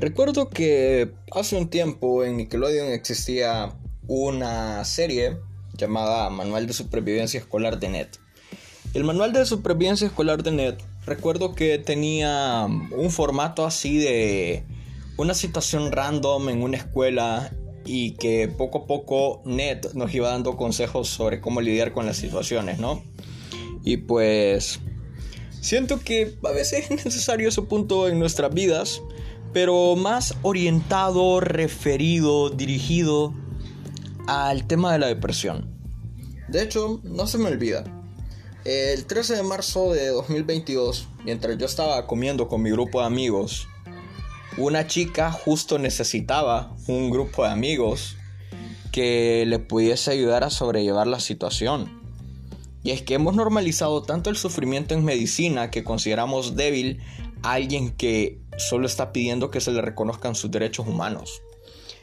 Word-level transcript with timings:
Recuerdo 0.00 0.48
que 0.48 1.10
hace 1.32 1.56
un 1.56 1.70
tiempo 1.70 2.22
en 2.22 2.36
Nickelodeon 2.36 2.92
existía 2.92 3.74
una 4.06 4.84
serie 4.84 5.38
llamada 5.76 6.30
Manual 6.30 6.68
de 6.68 6.72
Supervivencia 6.72 7.40
Escolar 7.40 7.80
de 7.80 7.88
NET. 7.88 8.16
El 8.94 9.02
Manual 9.02 9.32
de 9.32 9.44
Supervivencia 9.44 10.06
Escolar 10.06 10.44
de 10.44 10.52
NET 10.52 10.80
recuerdo 11.04 11.52
que 11.52 11.78
tenía 11.78 12.64
un 12.66 13.10
formato 13.10 13.66
así 13.66 13.98
de 13.98 14.62
una 15.16 15.34
situación 15.34 15.90
random 15.90 16.48
en 16.48 16.62
una 16.62 16.76
escuela 16.76 17.52
y 17.84 18.12
que 18.12 18.46
poco 18.46 18.82
a 18.82 18.86
poco 18.86 19.42
NET 19.46 19.94
nos 19.94 20.14
iba 20.14 20.28
dando 20.28 20.56
consejos 20.56 21.08
sobre 21.08 21.40
cómo 21.40 21.60
lidiar 21.60 21.92
con 21.92 22.06
las 22.06 22.18
situaciones, 22.18 22.78
¿no? 22.78 23.02
Y 23.82 23.96
pues 23.96 24.78
siento 25.60 25.98
que 25.98 26.36
a 26.44 26.52
veces 26.52 26.88
es 26.88 27.04
necesario 27.04 27.48
ese 27.48 27.62
punto 27.62 28.06
en 28.06 28.20
nuestras 28.20 28.54
vidas, 28.54 29.02
pero 29.52 29.96
más 29.96 30.34
orientado, 30.42 31.40
referido, 31.40 32.50
dirigido 32.50 33.34
al 34.26 34.66
tema 34.66 34.92
de 34.92 34.98
la 34.98 35.06
depresión. 35.06 35.68
De 36.48 36.62
hecho, 36.62 37.00
no 37.02 37.26
se 37.26 37.38
me 37.38 37.46
olvida. 37.46 37.84
El 38.64 39.06
13 39.06 39.36
de 39.36 39.42
marzo 39.42 39.92
de 39.92 40.08
2022, 40.08 41.08
mientras 41.24 41.56
yo 41.56 41.66
estaba 41.66 42.06
comiendo 42.06 42.48
con 42.48 42.62
mi 42.62 42.70
grupo 42.70 43.00
de 43.00 43.06
amigos, 43.06 43.68
una 44.56 44.86
chica 44.86 45.30
justo 45.30 45.78
necesitaba 45.78 46.74
un 46.86 47.10
grupo 47.10 47.44
de 47.44 47.50
amigos 47.50 48.16
que 48.92 49.44
le 49.46 49.58
pudiese 49.58 50.10
ayudar 50.10 50.44
a 50.44 50.50
sobrellevar 50.50 51.06
la 51.06 51.20
situación. 51.20 51.98
Y 52.82 52.90
es 52.90 53.02
que 53.02 53.14
hemos 53.14 53.34
normalizado 53.34 54.02
tanto 54.02 54.30
el 54.30 54.36
sufrimiento 54.36 54.94
en 54.94 55.04
medicina 55.04 55.70
que 55.70 55.84
consideramos 55.84 56.56
débil 56.56 57.00
a 57.42 57.52
alguien 57.52 57.90
que 57.92 58.40
solo 58.58 58.86
está 58.86 59.12
pidiendo 59.12 59.50
que 59.50 59.60
se 59.60 59.72
le 59.72 59.80
reconozcan 59.80 60.34
sus 60.34 60.50
derechos 60.50 60.86
humanos. 60.86 61.42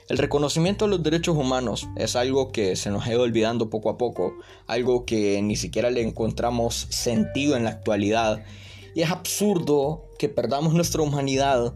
El 0.08 0.18
reconocimiento 0.18 0.86
de 0.86 0.92
los 0.92 1.04
derechos 1.04 1.36
humanos 1.36 1.88
es 1.96 2.16
algo 2.16 2.52
que 2.52 2.76
se 2.76 2.92
nos 2.92 3.06
ha 3.06 3.12
ido 3.12 3.24
olvidando 3.24 3.70
poco 3.70 3.90
a 3.90 3.98
poco, 3.98 4.36
algo 4.68 5.06
que 5.06 5.42
ni 5.42 5.56
siquiera 5.56 5.90
le 5.90 6.02
encontramos 6.02 6.88
sentido 6.90 7.58
en 7.58 7.64
la 7.64 7.72
actualidad. 7.72 8.44
Y 8.94 9.02
es 9.02 9.10
absurdo 9.10 10.06
que 10.20 10.30
perdamos 10.30 10.74
nuestra 10.74 11.02
humanidad 11.02 11.74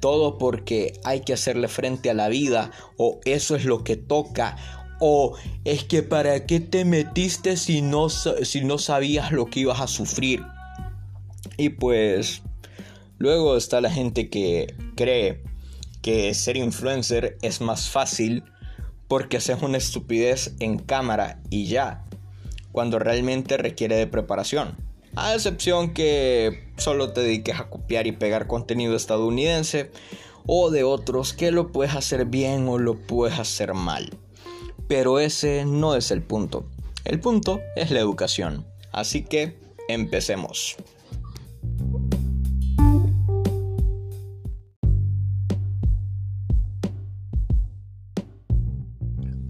todo 0.00 0.38
porque 0.38 0.98
hay 1.04 1.20
que 1.20 1.32
hacerle 1.32 1.68
frente 1.68 2.08
a 2.08 2.14
la 2.14 2.28
vida 2.28 2.70
o 2.96 3.20
eso 3.24 3.56
es 3.56 3.64
lo 3.64 3.84
que 3.84 3.96
toca 3.96 4.56
o 5.00 5.34
es 5.64 5.84
que 5.84 6.02
para 6.02 6.46
qué 6.46 6.60
te 6.60 6.84
metiste 6.84 7.56
si 7.56 7.82
no, 7.82 8.08
si 8.08 8.64
no 8.64 8.78
sabías 8.78 9.30
lo 9.30 9.46
que 9.46 9.60
ibas 9.60 9.80
a 9.80 9.86
sufrir. 9.86 10.42
Y 11.56 11.70
pues 11.70 12.42
luego 13.18 13.56
está 13.56 13.80
la 13.80 13.90
gente 13.90 14.30
que 14.30 14.74
cree 14.96 15.42
que 16.02 16.32
ser 16.34 16.56
influencer 16.56 17.36
es 17.42 17.60
más 17.60 17.90
fácil 17.90 18.44
porque 19.08 19.38
haces 19.38 19.62
una 19.62 19.78
estupidez 19.78 20.54
en 20.60 20.78
cámara 20.78 21.40
y 21.50 21.66
ya, 21.66 22.04
cuando 22.72 22.98
realmente 22.98 23.56
requiere 23.56 23.96
de 23.96 24.06
preparación. 24.06 24.76
A 25.16 25.34
excepción 25.34 25.94
que 25.94 26.70
solo 26.76 27.12
te 27.12 27.22
dediques 27.22 27.58
a 27.58 27.70
copiar 27.70 28.06
y 28.06 28.12
pegar 28.12 28.46
contenido 28.46 28.94
estadounidense 28.94 29.90
o 30.46 30.70
de 30.70 30.84
otros 30.84 31.32
que 31.32 31.50
lo 31.50 31.72
puedes 31.72 31.94
hacer 31.94 32.26
bien 32.26 32.68
o 32.68 32.78
lo 32.78 32.94
puedes 32.94 33.38
hacer 33.38 33.74
mal. 33.74 34.10
Pero 34.86 35.18
ese 35.18 35.64
no 35.64 35.96
es 35.96 36.10
el 36.10 36.22
punto. 36.22 36.66
El 37.04 37.20
punto 37.20 37.60
es 37.74 37.90
la 37.90 38.00
educación. 38.00 38.66
Así 38.92 39.24
que 39.24 39.58
empecemos. 39.88 40.76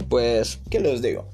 Pues, 0.08 0.58
¿qué 0.70 0.80
les 0.80 1.02
digo? 1.02 1.28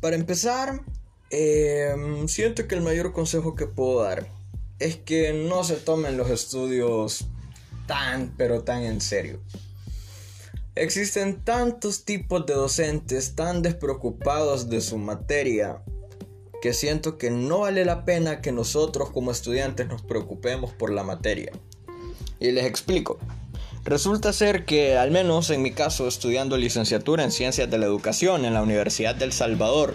Para 0.00 0.16
empezar, 0.16 0.82
em, 1.30 2.26
siento 2.28 2.66
que 2.66 2.74
el 2.74 2.80
mayor 2.80 3.12
consejo 3.12 3.54
que 3.54 3.66
puedo 3.66 4.02
dar 4.02 4.26
es 4.78 4.96
que 4.96 5.32
no 5.32 5.62
se 5.62 5.76
tomen 5.76 6.16
los 6.16 6.28
estudios 6.28 7.26
tan, 7.86 8.34
pero 8.36 8.62
tan 8.64 8.82
en 8.82 9.00
serio. 9.00 9.40
Existen 10.74 11.44
tantos 11.44 12.04
tipos 12.04 12.46
de 12.46 12.54
docentes 12.54 13.34
tan 13.36 13.62
despreocupados 13.62 14.68
de 14.70 14.80
su 14.80 14.98
materia 14.98 15.82
que 16.62 16.72
siento 16.72 17.18
que 17.18 17.30
no 17.30 17.60
vale 17.60 17.84
la 17.84 18.04
pena 18.04 18.40
que 18.40 18.52
nosotros 18.52 19.10
como 19.10 19.30
estudiantes 19.30 19.86
nos 19.88 20.02
preocupemos 20.02 20.72
por 20.72 20.90
la 20.90 21.02
materia. 21.02 21.52
Y 22.40 22.52
les 22.52 22.64
explico. 22.64 23.18
Resulta 23.84 24.32
ser 24.32 24.64
que, 24.64 24.96
al 24.96 25.10
menos 25.10 25.50
en 25.50 25.60
mi 25.60 25.72
caso, 25.72 26.06
estudiando 26.06 26.56
licenciatura 26.56 27.24
en 27.24 27.32
Ciencias 27.32 27.68
de 27.70 27.78
la 27.78 27.86
Educación 27.86 28.44
en 28.44 28.54
la 28.54 28.62
Universidad 28.62 29.14
del 29.14 29.32
Salvador, 29.32 29.94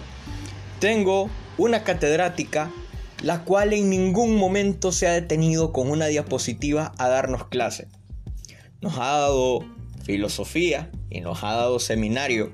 tengo 0.78 1.30
una 1.56 1.84
catedrática 1.84 2.70
la 3.22 3.44
cual 3.44 3.72
en 3.72 3.90
ningún 3.90 4.36
momento 4.36 4.92
se 4.92 5.08
ha 5.08 5.12
detenido 5.12 5.72
con 5.72 5.90
una 5.90 6.06
diapositiva 6.06 6.92
a 6.98 7.08
darnos 7.08 7.46
clase. 7.46 7.88
Nos 8.80 8.98
ha 8.98 9.06
dado 9.06 9.64
filosofía 10.04 10.90
y 11.10 11.20
nos 11.20 11.42
ha 11.42 11.54
dado 11.54 11.80
seminario 11.80 12.52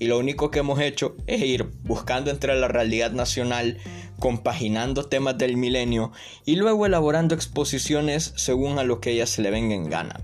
y 0.00 0.06
lo 0.06 0.18
único 0.18 0.50
que 0.50 0.60
hemos 0.60 0.80
hecho 0.80 1.14
es 1.26 1.42
ir 1.42 1.70
buscando 1.84 2.30
entre 2.30 2.58
la 2.58 2.68
realidad 2.68 3.12
nacional, 3.12 3.76
compaginando 4.18 5.04
temas 5.04 5.36
del 5.36 5.58
milenio 5.58 6.10
y 6.46 6.56
luego 6.56 6.86
elaborando 6.86 7.34
exposiciones 7.34 8.32
según 8.34 8.78
a 8.78 8.84
lo 8.84 9.00
que 9.00 9.12
ella 9.12 9.26
se 9.26 9.42
le 9.42 9.50
venga 9.50 9.74
en 9.74 9.90
gana. 9.90 10.20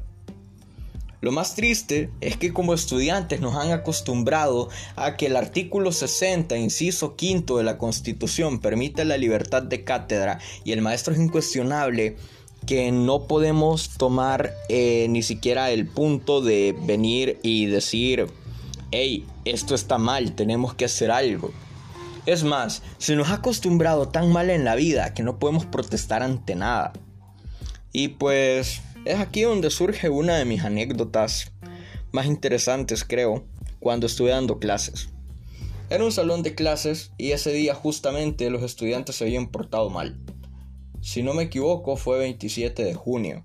Lo 1.21 1.33
más 1.33 1.55
triste 1.55 2.11
es 2.21 2.37
que 2.37 2.53
como 2.53 2.75
estudiantes 2.75 3.41
nos 3.41 3.55
han 3.55 3.73
acostumbrado 3.73 4.69
a 4.97 5.17
que 5.17 5.27
el 5.27 5.37
artículo 5.37 5.93
60, 5.93 6.57
inciso 6.57 7.17
quinto 7.17 7.57
de 7.57 7.65
la 7.65 7.79
Constitución 7.79 8.61
permite 8.61 9.05
la 9.05 9.17
libertad 9.17 9.63
de 9.63 9.83
cátedra 9.83 10.39
y 10.65 10.73
el 10.73 10.83
maestro 10.83 11.15
es 11.15 11.21
incuestionable 11.21 12.17
que 12.67 12.91
no 12.93 13.27
podemos 13.27 13.91
tomar 13.97 14.53
eh, 14.69 15.07
ni 15.09 15.23
siquiera 15.23 15.71
el 15.71 15.87
punto 15.87 16.43
de 16.43 16.77
venir 16.85 17.39
y 17.43 17.67
decir, 17.67 18.27
hey, 18.91 19.25
esto 19.45 19.75
está 19.75 19.99
mal, 19.99 20.35
tenemos 20.35 20.75
que 20.75 20.85
hacer 20.85 21.11
algo. 21.11 21.53
Es 22.27 22.43
más, 22.43 22.83
se 22.99 23.15
nos 23.15 23.29
ha 23.29 23.35
acostumbrado 23.35 24.09
tan 24.09 24.33
mal 24.33 24.51
en 24.51 24.65
la 24.65 24.75
vida 24.75 25.15
que 25.15 25.23
no 25.23 25.39
podemos 25.39 25.65
protestar 25.65 26.25
ante 26.25 26.57
nada. 26.57 26.93
Y 27.93 28.09
pues 28.09 28.83
es 29.07 29.21
aquí 29.21 29.43
donde 29.43 29.71
surge 29.71 30.09
una 30.11 30.37
de 30.37 30.45
mis 30.45 30.65
anécdotas 30.65 31.53
más 32.11 32.27
interesantes, 32.27 33.05
creo, 33.05 33.45
cuando 33.79 34.07
estuve 34.07 34.31
dando 34.31 34.59
clases. 34.59 35.11
Era 35.89 36.05
un 36.05 36.11
salón 36.11 36.43
de 36.43 36.57
clases 36.57 37.13
y 37.17 37.31
ese 37.31 37.53
día 37.53 37.75
justamente 37.75 38.51
los 38.51 38.65
estudiantes 38.65 39.17
se 39.17 39.25
habían 39.25 39.47
portado 39.47 39.91
mal. 39.91 40.19
Si 41.01 41.23
no 41.23 41.35
me 41.35 41.45
equivoco, 41.45 41.97
fue 41.97 42.19
27 42.19 42.83
de 42.83 42.95
junio. 42.95 43.45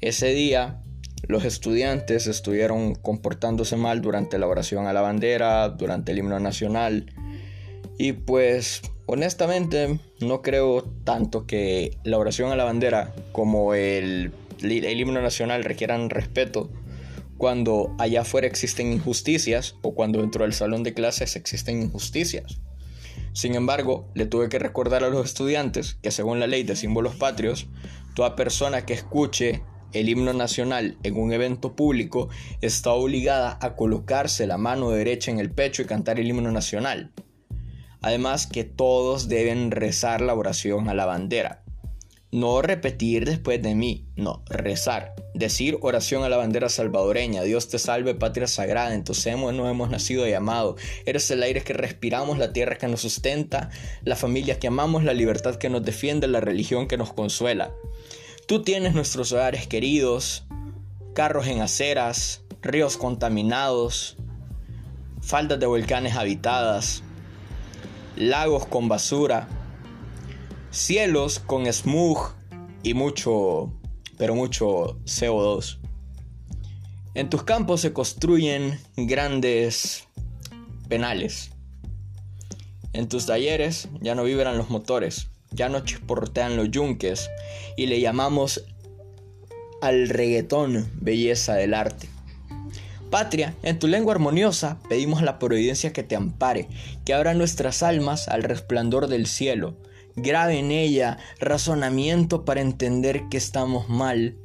Ese 0.00 0.28
día, 0.28 0.80
los 1.26 1.44
estudiantes 1.44 2.28
estuvieron 2.28 2.94
comportándose 2.94 3.76
mal 3.76 4.00
durante 4.00 4.38
la 4.38 4.46
oración 4.46 4.86
a 4.86 4.92
la 4.92 5.00
bandera, 5.00 5.68
durante 5.70 6.12
el 6.12 6.18
himno 6.18 6.38
nacional. 6.38 7.12
Y 7.98 8.12
pues, 8.12 8.82
honestamente, 9.06 9.98
no 10.20 10.42
creo 10.42 10.84
tanto 11.04 11.46
que 11.46 11.98
la 12.04 12.18
oración 12.18 12.52
a 12.52 12.56
la 12.56 12.64
bandera 12.64 13.12
como 13.32 13.74
el, 13.74 14.32
el 14.62 15.00
himno 15.00 15.20
nacional 15.20 15.64
requieran 15.64 16.10
respeto 16.10 16.70
cuando 17.36 17.94
allá 17.98 18.20
afuera 18.20 18.46
existen 18.46 18.92
injusticias 18.92 19.76
o 19.82 19.94
cuando 19.94 20.20
dentro 20.20 20.44
del 20.44 20.52
salón 20.52 20.84
de 20.84 20.94
clases 20.94 21.34
existen 21.34 21.82
injusticias. 21.82 22.60
Sin 23.32 23.54
embargo, 23.54 24.08
le 24.14 24.26
tuve 24.26 24.48
que 24.48 24.58
recordar 24.58 25.04
a 25.04 25.08
los 25.08 25.24
estudiantes 25.24 25.98
que 26.02 26.10
según 26.10 26.38
la 26.38 26.46
ley 26.46 26.62
de 26.62 26.76
símbolos 26.76 27.16
patrios, 27.16 27.66
toda 28.14 28.36
persona 28.36 28.86
que 28.86 28.92
escuche 28.92 29.62
el 29.92 30.08
himno 30.08 30.32
nacional 30.32 30.98
en 31.02 31.16
un 31.16 31.32
evento 31.32 31.74
público 31.74 32.28
está 32.60 32.92
obligada 32.92 33.58
a 33.60 33.74
colocarse 33.74 34.46
la 34.46 34.58
mano 34.58 34.90
derecha 34.90 35.30
en 35.30 35.38
el 35.38 35.50
pecho 35.50 35.82
y 35.82 35.86
cantar 35.86 36.20
el 36.20 36.28
himno 36.28 36.50
nacional. 36.52 37.12
Además 38.00 38.46
que 38.46 38.64
todos 38.64 39.28
deben 39.28 39.70
rezar 39.70 40.20
la 40.20 40.34
oración 40.34 40.88
a 40.88 40.94
la 40.94 41.06
bandera. 41.06 41.61
No 42.32 42.62
repetir 42.62 43.26
después 43.26 43.60
de 43.60 43.74
mí, 43.74 44.06
no, 44.16 44.42
rezar. 44.48 45.14
Decir 45.34 45.76
oración 45.82 46.24
a 46.24 46.30
la 46.30 46.38
bandera 46.38 46.70
salvadoreña. 46.70 47.42
Dios 47.42 47.68
te 47.68 47.78
salve, 47.78 48.14
patria 48.14 48.46
sagrada. 48.46 48.94
En 48.94 49.04
tu 49.04 49.12
seno 49.12 49.52
no 49.52 49.68
hemos 49.68 49.90
nacido 49.90 50.26
y 50.26 50.32
amado. 50.32 50.76
Eres 51.04 51.30
el 51.30 51.42
aire 51.42 51.60
que 51.60 51.74
respiramos, 51.74 52.38
la 52.38 52.54
tierra 52.54 52.78
que 52.78 52.88
nos 52.88 53.02
sustenta, 53.02 53.68
la 54.02 54.16
familia 54.16 54.58
que 54.58 54.68
amamos, 54.68 55.04
la 55.04 55.12
libertad 55.12 55.56
que 55.56 55.68
nos 55.68 55.84
defiende, 55.84 56.26
la 56.26 56.40
religión 56.40 56.88
que 56.88 56.96
nos 56.96 57.12
consuela. 57.12 57.70
Tú 58.46 58.62
tienes 58.62 58.94
nuestros 58.94 59.30
hogares 59.32 59.66
queridos, 59.66 60.44
carros 61.12 61.46
en 61.48 61.60
aceras, 61.60 62.44
ríos 62.62 62.96
contaminados, 62.96 64.16
faldas 65.20 65.60
de 65.60 65.66
volcanes 65.66 66.16
habitadas, 66.16 67.02
lagos 68.16 68.64
con 68.64 68.88
basura 68.88 69.48
cielos 70.72 71.38
con 71.38 71.70
smog 71.72 72.34
y 72.82 72.94
mucho, 72.94 73.72
pero 74.18 74.34
mucho 74.34 74.98
CO2. 75.04 75.78
En 77.14 77.28
tus 77.28 77.44
campos 77.44 77.82
se 77.82 77.92
construyen 77.92 78.80
grandes 78.96 80.08
penales. 80.88 81.50
En 82.94 83.08
tus 83.08 83.26
talleres 83.26 83.88
ya 84.00 84.14
no 84.14 84.24
vibran 84.24 84.56
los 84.56 84.70
motores, 84.70 85.28
ya 85.50 85.68
no 85.68 85.80
chisportean 85.80 86.56
los 86.56 86.70
yunques 86.70 87.30
y 87.76 87.86
le 87.86 88.00
llamamos 88.00 88.64
al 89.82 90.08
reggaetón 90.08 90.90
belleza 90.94 91.54
del 91.54 91.74
arte. 91.74 92.08
Patria, 93.10 93.54
en 93.62 93.78
tu 93.78 93.88
lengua 93.88 94.14
armoniosa 94.14 94.78
pedimos 94.88 95.20
la 95.20 95.38
providencia 95.38 95.92
que 95.92 96.02
te 96.02 96.16
ampare, 96.16 96.68
que 97.04 97.12
abra 97.12 97.34
nuestras 97.34 97.82
almas 97.82 98.28
al 98.28 98.42
resplandor 98.42 99.06
del 99.08 99.26
cielo, 99.26 99.76
grave 100.16 100.58
en 100.58 100.70
ella 100.70 101.18
razonamiento 101.40 102.44
para 102.44 102.60
entender 102.60 103.28
que 103.30 103.36
estamos 103.36 103.88
mal 103.88 104.36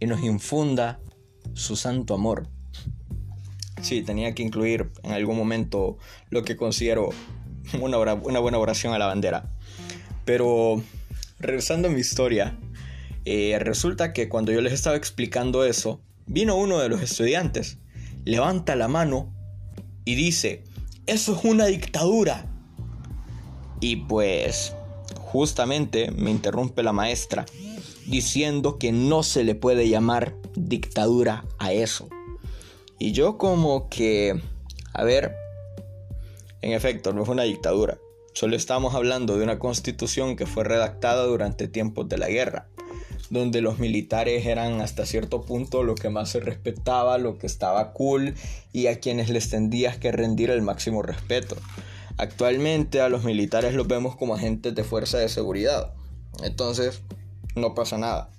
y 0.00 0.06
nos 0.06 0.22
infunda 0.22 1.00
su 1.54 1.76
santo 1.76 2.14
amor. 2.14 2.48
Sí, 3.80 4.02
tenía 4.02 4.34
que 4.34 4.42
incluir 4.42 4.90
en 5.02 5.12
algún 5.12 5.36
momento 5.36 5.98
lo 6.30 6.44
que 6.44 6.56
considero 6.56 7.10
una, 7.80 7.98
una 7.98 8.38
buena 8.38 8.58
oración 8.58 8.94
a 8.94 8.98
la 8.98 9.06
bandera. 9.06 9.50
Pero 10.24 10.82
regresando 11.38 11.88
a 11.88 11.90
mi 11.90 12.00
historia, 12.00 12.56
eh, 13.24 13.58
resulta 13.60 14.12
que 14.12 14.28
cuando 14.28 14.52
yo 14.52 14.60
les 14.60 14.72
estaba 14.72 14.96
explicando 14.96 15.64
eso, 15.64 16.00
vino 16.26 16.56
uno 16.56 16.78
de 16.78 16.88
los 16.88 17.02
estudiantes, 17.02 17.78
levanta 18.24 18.76
la 18.76 18.88
mano 18.88 19.32
y 20.04 20.14
dice, 20.14 20.64
eso 21.06 21.36
es 21.36 21.44
una 21.44 21.66
dictadura. 21.66 22.51
Y 23.82 23.96
pues 23.96 24.74
justamente 25.18 26.12
me 26.12 26.30
interrumpe 26.30 26.84
la 26.84 26.92
maestra 26.92 27.44
diciendo 28.06 28.78
que 28.78 28.92
no 28.92 29.24
se 29.24 29.42
le 29.42 29.56
puede 29.56 29.88
llamar 29.88 30.36
dictadura 30.54 31.44
a 31.58 31.72
eso. 31.72 32.08
Y 33.00 33.10
yo 33.10 33.38
como 33.38 33.88
que, 33.88 34.40
a 34.94 35.02
ver, 35.02 35.34
en 36.60 36.72
efecto, 36.72 37.12
no 37.12 37.24
es 37.24 37.28
una 37.28 37.42
dictadura. 37.42 37.98
Solo 38.34 38.54
estamos 38.54 38.94
hablando 38.94 39.36
de 39.36 39.42
una 39.42 39.58
constitución 39.58 40.36
que 40.36 40.46
fue 40.46 40.62
redactada 40.62 41.24
durante 41.24 41.66
tiempos 41.66 42.08
de 42.08 42.18
la 42.18 42.28
guerra, 42.28 42.68
donde 43.30 43.62
los 43.62 43.80
militares 43.80 44.46
eran 44.46 44.80
hasta 44.80 45.06
cierto 45.06 45.42
punto 45.42 45.82
lo 45.82 45.96
que 45.96 46.08
más 46.08 46.28
se 46.28 46.38
respetaba, 46.38 47.18
lo 47.18 47.36
que 47.36 47.48
estaba 47.48 47.92
cool 47.92 48.36
y 48.72 48.86
a 48.86 49.00
quienes 49.00 49.28
les 49.28 49.50
tendías 49.50 49.96
que 49.96 50.12
rendir 50.12 50.50
el 50.50 50.62
máximo 50.62 51.02
respeto. 51.02 51.56
Actualmente 52.18 53.00
a 53.00 53.08
los 53.08 53.24
militares 53.24 53.74
los 53.74 53.88
vemos 53.88 54.16
como 54.16 54.34
agentes 54.34 54.74
de 54.74 54.84
fuerza 54.84 55.18
de 55.18 55.28
seguridad. 55.28 55.92
Entonces, 56.42 57.02
no 57.54 57.74
pasa 57.74 57.98
nada. 57.98 58.30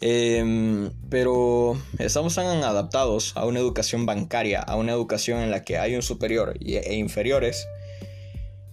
Em, 0.00 0.90
pero 1.08 1.80
estamos 1.98 2.34
tan 2.34 2.62
adaptados 2.62 3.32
a 3.34 3.46
una 3.46 3.60
educación 3.60 4.04
bancaria, 4.04 4.60
a 4.60 4.76
una 4.76 4.92
educación 4.92 5.40
en 5.40 5.50
la 5.50 5.64
que 5.64 5.78
hay 5.78 5.94
un 5.94 6.02
superior 6.02 6.54
e 6.60 6.94
inferiores, 6.96 7.66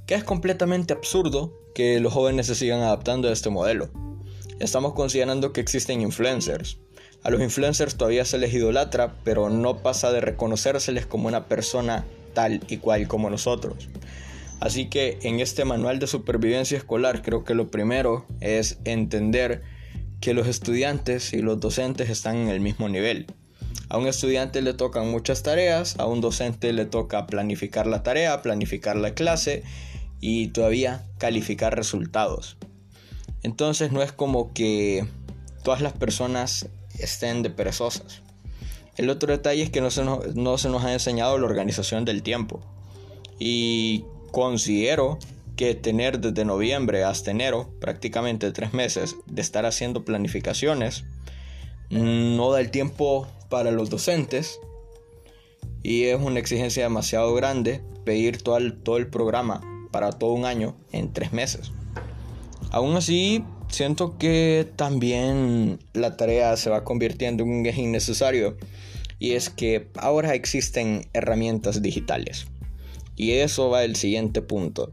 que 0.06 0.16
es 0.16 0.24
completamente 0.24 0.94
absurdo 0.94 1.54
que 1.74 2.00
los 2.02 2.12
jóvenes 2.12 2.48
se 2.48 2.56
sigan 2.56 2.82
adaptando 2.82 3.30
a 3.30 3.32
este 3.32 3.50
modelo. 3.50 3.90
Estamos 4.60 4.94
considerando 4.94 5.54
que 5.54 5.62
existen 5.62 6.02
influencers. 6.02 6.78
A 7.24 7.30
los 7.30 7.42
influencers 7.42 7.96
todavía 7.96 8.26
se 8.26 8.38
les 8.38 8.54
idolatra, 8.54 9.16
pero 9.24 9.50
no 9.50 9.78
pasa 9.78 10.12
de 10.12 10.20
reconocérseles 10.20 11.06
como 11.06 11.30
una 11.30 11.48
persona 11.48 12.06
tal 12.34 12.62
y 12.68 12.78
cual 12.78 13.08
como 13.08 13.30
nosotros. 13.30 13.90
Así 14.60 14.90
que 14.90 15.20
en 15.24 15.40
este 15.40 15.66
manual 15.66 16.00
de 16.00 16.08
supervivencia 16.08 16.78
escolar 16.78 17.22
creo 17.22 17.44
que 17.44 17.54
lo 17.54 17.70
primero 17.70 18.26
es 18.40 18.80
entender 18.86 19.62
que 20.22 20.34
los 20.34 20.48
estudiantes 20.48 21.34
y 21.34 21.42
los 21.42 21.60
docentes 21.60 22.10
están 22.10 22.38
en 22.38 22.48
el 22.48 22.62
mismo 22.62 22.88
nivel. 22.88 23.28
A 23.90 23.98
un 23.98 24.08
estudiante 24.08 24.62
le 24.62 24.74
tocan 24.74 25.12
muchas 25.12 25.44
tareas, 25.44 26.00
a 26.00 26.06
un 26.06 26.22
docente 26.22 26.72
le 26.72 26.86
toca 26.86 27.28
planificar 27.28 27.88
la 27.88 28.04
tarea, 28.04 28.42
planificar 28.42 28.96
la 28.96 29.14
clase 29.14 29.64
y 30.22 30.48
todavía 30.48 31.06
calificar 31.18 31.76
resultados. 31.76 32.56
Entonces 33.44 33.92
no 33.92 34.02
es 34.02 34.14
como 34.14 34.54
que 34.54 35.06
todas 35.64 35.82
las 35.82 35.92
personas 35.92 36.70
estén 36.98 37.44
de 37.44 37.50
perezosas. 37.50 38.22
El 38.98 39.10
otro 39.10 39.32
detalle 39.32 39.64
es 39.64 39.70
que 39.70 39.82
no 39.82 39.92
se 39.92 40.04
nos, 40.04 40.36
no 40.36 40.58
se 40.58 40.70
nos 40.70 40.84
ha 40.84 40.94
enseñado 40.94 41.38
la 41.38 41.46
organización 41.46 42.06
del 42.06 42.22
tiempo. 42.22 42.62
Y 43.40 44.06
considero 44.32 45.18
que 45.56 45.76
tener 45.76 46.20
desde 46.20 46.46
noviembre 46.46 47.04
hasta 47.04 47.32
enero, 47.32 47.70
prácticamente 47.80 48.52
tres 48.52 48.74
meses, 48.74 49.16
de 49.26 49.42
estar 49.42 49.66
haciendo 49.66 50.06
planificaciones, 50.06 51.04
no 51.90 52.52
da 52.52 52.60
el 52.60 52.72
tiempo 52.72 53.28
para 53.50 53.72
los 53.72 53.90
docentes 53.90 54.60
y 55.84 56.06
es 56.06 56.20
una 56.20 56.40
exigencia 56.40 56.84
demasiado 56.84 57.34
grande 57.36 57.84
pedir 58.04 58.42
todo 58.42 58.58
el, 58.58 58.82
todo 58.82 58.98
el 58.98 59.08
programa 59.08 59.62
para 59.92 60.12
todo 60.12 60.32
un 60.32 60.46
año 60.46 60.76
en 60.92 61.14
tres 61.14 61.34
meses. 61.34 61.72
Aún 62.72 62.96
así, 62.96 63.44
siento 63.74 64.18
que 64.20 64.68
también 64.76 65.80
la 65.94 66.16
tarea 66.16 66.56
se 66.58 66.70
va 66.70 66.84
convirtiendo 66.84 67.44
en 67.44 67.50
un 67.50 67.66
eje 67.66 67.82
innecesario 67.82 68.56
y 69.18 69.32
es 69.32 69.50
que 69.50 69.90
ahora 69.96 70.36
existen 70.36 71.08
herramientas 71.14 71.82
digitales. 71.82 72.46
Y 73.16 73.32
eso 73.32 73.70
va 73.70 73.84
el 73.84 73.96
siguiente 73.96 74.42
punto. 74.42 74.92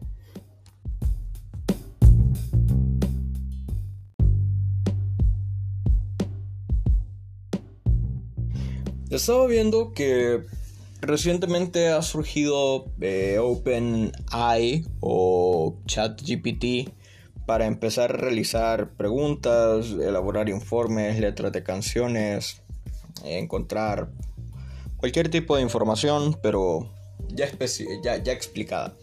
Estaba 9.11 9.47
viendo 9.47 9.93
que 9.93 10.41
recientemente 11.01 11.89
ha 11.89 12.01
surgido 12.01 12.87
eh, 13.01 13.39
o 15.01 15.77
ChatGPT 15.87 17.00
para 17.51 17.67
empezar 17.67 18.13
a 18.13 18.17
realizar 18.17 18.93
preguntas, 18.93 19.87
elaborar 19.91 20.49
informes, 20.49 21.19
letras 21.19 21.51
de 21.51 21.65
canciones, 21.65 22.63
encontrar 23.25 24.13
cualquier 24.97 25.31
tipo 25.31 25.57
de 25.57 25.63
información, 25.63 26.39
pero 26.45 26.89
ya, 27.27 27.51
ya, 28.05 28.23
ya 28.23 28.33
explicada. 28.33 28.95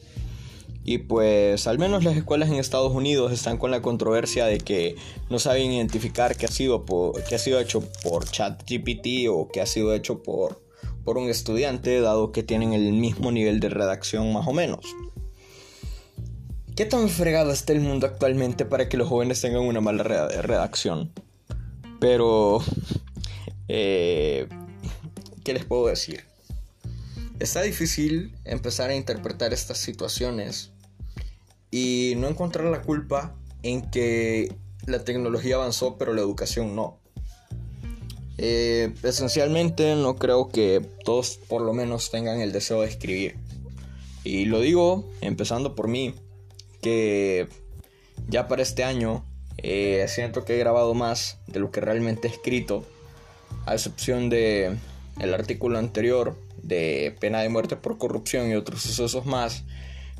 Y 0.85 0.99
pues 0.99 1.67
al 1.67 1.77
menos 1.77 2.05
las 2.05 2.15
escuelas 2.15 2.47
en 2.47 2.55
Estados 2.55 2.94
Unidos 2.94 3.33
están 3.33 3.57
con 3.57 3.69
la 3.69 3.81
controversia 3.81 4.45
de 4.45 4.59
que 4.59 4.95
no 5.30 5.39
saben 5.39 5.69
identificar 5.69 6.37
qué 6.37 6.45
ha 6.45 6.49
sido, 6.49 6.85
por, 6.85 7.21
qué 7.25 7.35
ha 7.35 7.39
sido 7.39 7.59
hecho 7.59 7.83
por 8.01 8.31
ChatGPT 8.31 9.27
o 9.30 9.49
qué 9.49 9.59
ha 9.59 9.66
sido 9.66 9.94
hecho 9.94 10.23
por, 10.23 10.63
por 11.04 11.18
un 11.18 11.27
estudiante, 11.27 11.99
dado 11.99 12.31
que 12.31 12.44
tienen 12.44 12.71
el 12.71 12.94
mismo 12.94 13.30
nivel 13.30 13.59
de 13.59 13.68
redacción 13.68 14.31
más 14.31 14.47
o 14.47 14.54
menos. 14.54 14.85
¿Qué 16.78 16.86
tan 16.86 17.10
fregado 17.10 17.52
está 17.52 17.74
el 17.74 17.80
mundo 17.80 18.06
actualmente 18.06 18.64
para 18.64 18.88
que 18.88 18.98
los 18.98 19.07
jóvenes 19.07 19.42
tengan 19.42 19.64
una 19.64 19.81
mala 19.81 20.04
redacción? 20.04 21.12
Pero... 22.00 22.60
Eh, 23.68 24.48
¿Qué 25.44 25.54
les 25.54 25.66
puedo 25.66 25.88
decir? 25.88 26.26
Está 27.40 27.64
difícil 27.64 28.36
empezar 28.46 28.92
a 28.92 28.96
interpretar 28.96 29.54
estas 29.54 29.80
situaciones 29.80 30.72
y 31.72 32.14
no 32.18 32.28
encontrar 32.28 32.66
la 32.66 32.84
culpa 32.84 33.36
en 33.64 33.90
que 33.90 34.56
la 34.86 35.04
tecnología 35.04 35.56
avanzó 35.56 35.98
pero 35.98 36.14
la 36.14 36.22
educación 36.22 36.76
no. 36.76 37.00
Eh, 38.38 38.94
esencialmente 39.02 39.96
no 39.96 40.16
creo 40.16 40.50
que 40.50 40.88
todos 41.04 41.40
por 41.48 41.64
lo 41.64 41.74
menos 41.74 42.12
tengan 42.12 42.40
el 42.40 42.52
deseo 42.52 42.81
de 42.81 42.88
escribir. 42.90 43.36
Y 44.24 44.46
lo 44.46 44.60
digo 44.60 45.10
empezando 45.22 45.74
por 45.74 45.88
mí, 45.88 46.14
que 46.81 47.48
ya 48.28 48.48
para 48.48 48.62
este 48.62 48.84
año 48.84 49.26
eh, 49.57 50.06
siento 50.07 50.46
que 50.46 50.56
he 50.56 50.60
grabado 50.60 50.94
más 50.94 51.40
de 51.48 51.60
lo 51.60 51.72
que 51.72 51.81
realmente 51.81 52.28
he 52.28 52.31
escrito, 52.31 52.86
a 53.66 53.74
excepción 53.74 54.30
de 54.30 54.78
el 55.19 55.34
artículo 55.34 55.80
anterior 55.80 56.38
de 56.62 57.16
pena 57.19 57.42
de 57.42 57.50
muerte 57.50 57.76
por 57.76 57.98
corrupción 57.98 58.50
y 58.50 58.56
otros 58.56 58.81
sucesos 58.81 59.26
más 59.26 59.64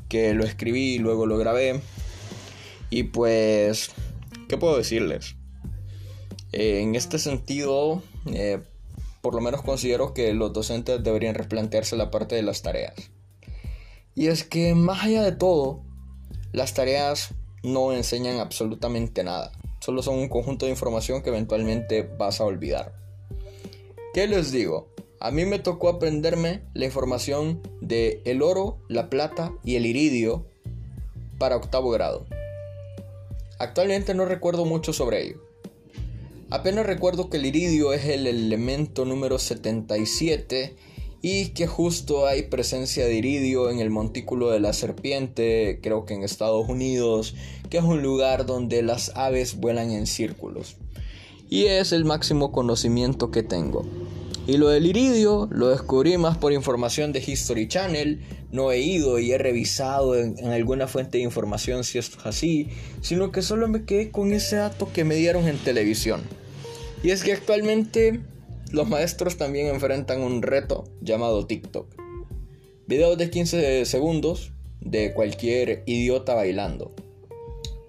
que 0.08 0.34
lo 0.34 0.44
escribí 0.44 0.94
y 0.94 0.98
luego 0.98 1.26
lo 1.26 1.38
grabé. 1.38 1.80
Y 2.90 3.04
pues, 3.04 3.90
¿qué 4.48 4.56
puedo 4.56 4.76
decirles? 4.76 5.36
Eh, 6.52 6.80
en 6.80 6.94
este 6.94 7.18
sentido, 7.18 8.02
eh, 8.26 8.60
por 9.20 9.34
lo 9.34 9.40
menos 9.40 9.62
considero 9.62 10.14
que 10.14 10.32
los 10.32 10.52
docentes 10.52 11.04
deberían 11.04 11.34
replantearse 11.34 11.96
la 11.96 12.10
parte 12.10 12.34
de 12.34 12.42
las 12.42 12.62
tareas. 12.62 12.94
Y 14.14 14.28
es 14.28 14.42
que 14.42 14.74
más 14.74 15.04
allá 15.04 15.22
de 15.22 15.32
todo, 15.32 15.84
las 16.52 16.74
tareas 16.74 17.30
no 17.62 17.92
enseñan 17.92 18.38
absolutamente 18.38 19.24
nada. 19.24 19.52
Solo 19.80 20.02
son 20.02 20.18
un 20.18 20.28
conjunto 20.28 20.66
de 20.66 20.72
información 20.72 21.22
que 21.22 21.30
eventualmente 21.30 22.02
vas 22.02 22.40
a 22.40 22.44
olvidar. 22.44 22.94
¿Qué 24.14 24.26
les 24.26 24.52
digo? 24.52 24.88
A 25.20 25.30
mí 25.30 25.44
me 25.44 25.58
tocó 25.58 25.88
aprenderme 25.88 26.62
la 26.74 26.84
información 26.84 27.60
de 27.80 28.22
el 28.24 28.42
oro, 28.42 28.78
la 28.88 29.10
plata 29.10 29.52
y 29.64 29.76
el 29.76 29.86
iridio 29.86 30.46
para 31.38 31.56
octavo 31.56 31.90
grado. 31.90 32.26
Actualmente 33.58 34.14
no 34.14 34.24
recuerdo 34.24 34.64
mucho 34.64 34.92
sobre 34.92 35.24
ello. 35.24 35.42
Apenas 36.50 36.86
recuerdo 36.86 37.28
que 37.28 37.36
el 37.36 37.46
iridio 37.46 37.92
es 37.92 38.06
el 38.06 38.26
elemento 38.26 39.04
número 39.04 39.38
77 39.38 40.76
y 41.20 41.48
que 41.48 41.66
justo 41.66 42.26
hay 42.26 42.42
presencia 42.42 43.04
de 43.04 43.14
iridio 43.14 43.70
en 43.70 43.80
el 43.80 43.90
montículo 43.90 44.50
de 44.50 44.60
la 44.60 44.72
serpiente, 44.72 45.80
creo 45.82 46.04
que 46.04 46.14
en 46.14 46.22
Estados 46.22 46.68
Unidos, 46.68 47.34
que 47.70 47.78
es 47.78 47.84
un 47.84 48.02
lugar 48.02 48.46
donde 48.46 48.82
las 48.82 49.12
aves 49.16 49.56
vuelan 49.56 49.90
en 49.90 50.06
círculos. 50.06 50.76
Y 51.50 51.64
es 51.64 51.92
el 51.92 52.04
máximo 52.04 52.52
conocimiento 52.52 53.30
que 53.30 53.42
tengo. 53.42 53.84
Y 54.46 54.56
lo 54.56 54.68
del 54.68 54.86
iridio 54.86 55.48
lo 55.50 55.68
descubrí 55.68 56.16
más 56.16 56.38
por 56.38 56.52
información 56.52 57.12
de 57.12 57.22
History 57.26 57.68
Channel. 57.68 58.20
No 58.50 58.70
he 58.70 58.80
ido 58.80 59.18
y 59.18 59.32
he 59.32 59.38
revisado 59.38 60.16
en, 60.16 60.42
alguna 60.46 60.86
fuente 60.86 61.18
de 61.18 61.24
información 61.24 61.84
si 61.84 61.98
esto 61.98 62.18
es 62.20 62.26
así, 62.26 62.68
sino 63.02 63.30
que 63.30 63.42
solo 63.42 63.68
me 63.68 63.84
quedé 63.84 64.10
con 64.10 64.32
ese 64.32 64.56
dato 64.56 64.90
que 64.92 65.04
me 65.04 65.16
dieron 65.16 65.48
en 65.48 65.58
televisión. 65.58 66.22
Y 67.02 67.10
es 67.10 67.24
que 67.24 67.34
actualmente 67.34 68.20
los 68.72 68.88
maestros 68.88 69.36
también 69.36 69.66
enfrentan 69.68 70.20
un 70.20 70.42
reto 70.42 70.84
llamado 71.00 71.46
TikTok. 71.46 71.94
Videos 72.86 73.18
de 73.18 73.30
15 73.30 73.84
segundos 73.84 74.52
de 74.80 75.12
cualquier 75.12 75.82
idiota 75.86 76.34
bailando. 76.34 76.94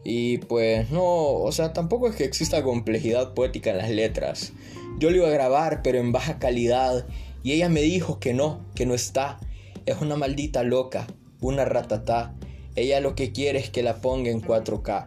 Y 0.04 0.40
pues 0.40 0.90
no, 0.92 1.04
o 1.04 1.52
sea, 1.52 1.74
tampoco 1.74 2.08
es 2.08 2.16
que 2.16 2.24
exista 2.24 2.64
complejidad 2.64 3.34
poética 3.34 3.72
en 3.72 3.78
las 3.78 3.90
letras. 3.90 4.54
Yo 5.00 5.10
lo 5.10 5.18
iba 5.18 5.28
a 5.28 5.32
grabar, 5.32 5.82
pero 5.84 6.00
en 6.00 6.12
baja 6.12 6.40
calidad. 6.40 7.06
Y 7.44 7.54
ella 7.54 7.70
me 7.70 7.82
dijo 7.82 8.20
que 8.20 8.34
no, 8.34 8.66
que 8.76 8.86
no 8.86 8.94
está. 8.94 9.40
Es 9.86 10.02
una 10.02 10.16
maldita 10.16 10.64
loca, 10.64 11.08
una 11.42 11.66
ratatá. 11.66 12.36
Ella 12.76 13.00
lo 13.00 13.16
que 13.16 13.32
quiere 13.32 13.60
es 13.60 13.70
que 13.70 13.84
la 13.84 14.02
ponga 14.02 14.30
en 14.30 14.42
4K. 14.42 15.06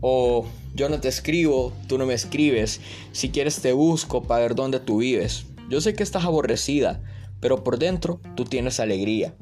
O 0.00 0.46
yo 0.74 0.88
no 0.88 1.00
te 1.00 1.08
escribo, 1.08 1.72
tú 1.86 1.98
no 1.98 2.06
me 2.06 2.14
escribes. 2.14 2.80
Si 3.12 3.30
quieres 3.30 3.60
te 3.60 3.72
busco 3.72 4.24
para 4.24 4.42
ver 4.42 4.54
dónde 4.56 4.80
tú 4.80 4.98
vives. 4.98 5.46
Yo 5.70 5.80
sé 5.80 5.94
que 5.94 6.02
estás 6.02 6.24
aborrecida, 6.24 7.00
pero 7.40 7.62
por 7.62 7.78
dentro 7.78 8.20
tú 8.34 8.44
tienes 8.44 8.80
alegría. 8.80 9.34